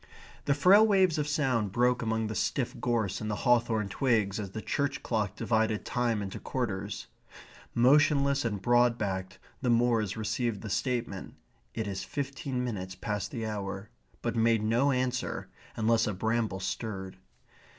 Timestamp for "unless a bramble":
15.75-16.59